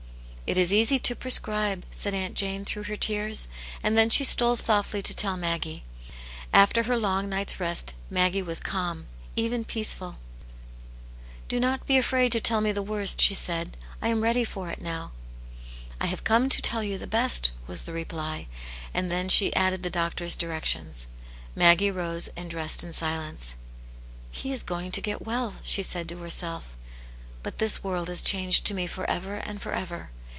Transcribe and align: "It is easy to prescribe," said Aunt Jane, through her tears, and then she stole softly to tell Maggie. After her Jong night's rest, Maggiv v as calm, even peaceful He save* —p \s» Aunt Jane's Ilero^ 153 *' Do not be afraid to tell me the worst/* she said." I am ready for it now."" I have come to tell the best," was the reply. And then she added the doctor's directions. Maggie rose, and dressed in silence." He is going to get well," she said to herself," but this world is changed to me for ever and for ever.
"It 0.51 0.57
is 0.57 0.73
easy 0.73 0.99
to 0.99 1.15
prescribe," 1.15 1.85
said 1.91 2.13
Aunt 2.13 2.35
Jane, 2.35 2.65
through 2.65 2.83
her 2.83 2.97
tears, 2.97 3.47
and 3.81 3.95
then 3.95 4.09
she 4.09 4.25
stole 4.25 4.57
softly 4.57 5.01
to 5.01 5.15
tell 5.15 5.37
Maggie. 5.37 5.85
After 6.51 6.83
her 6.83 6.99
Jong 6.99 7.29
night's 7.29 7.57
rest, 7.57 7.93
Maggiv 8.11 8.43
v 8.47 8.51
as 8.51 8.59
calm, 8.59 9.07
even 9.37 9.63
peaceful 9.63 10.11
He 10.11 10.17
save* 10.17 10.19
—p 10.19 10.25
\s» 10.43 10.53
Aunt 10.59 11.47
Jane's 11.47 11.47
Ilero^ 11.47 11.47
153 11.47 11.47
*' 11.47 11.47
Do 11.47 11.59
not 11.61 11.85
be 11.87 11.97
afraid 11.97 12.31
to 12.33 12.41
tell 12.41 12.59
me 12.59 12.71
the 12.73 12.81
worst/* 12.81 13.21
she 13.21 13.33
said." 13.33 13.77
I 14.05 14.09
am 14.09 14.21
ready 14.23 14.43
for 14.43 14.69
it 14.69 14.81
now."" 14.81 15.13
I 16.01 16.07
have 16.07 16.25
come 16.25 16.49
to 16.49 16.61
tell 16.61 16.81
the 16.81 17.07
best," 17.07 17.53
was 17.65 17.83
the 17.83 17.93
reply. 17.93 18.47
And 18.93 19.09
then 19.09 19.29
she 19.29 19.55
added 19.55 19.83
the 19.83 19.89
doctor's 19.89 20.35
directions. 20.35 21.07
Maggie 21.55 21.91
rose, 21.91 22.27
and 22.35 22.49
dressed 22.49 22.83
in 22.83 22.91
silence." 22.91 23.55
He 24.31 24.51
is 24.51 24.63
going 24.63 24.91
to 24.91 24.99
get 25.01 25.21
well," 25.25 25.55
she 25.63 25.81
said 25.83 26.09
to 26.09 26.17
herself," 26.17 26.77
but 27.41 27.59
this 27.59 27.85
world 27.85 28.09
is 28.09 28.21
changed 28.21 28.65
to 28.65 28.73
me 28.73 28.85
for 28.85 29.09
ever 29.09 29.35
and 29.35 29.61
for 29.61 29.71
ever. 29.71 30.09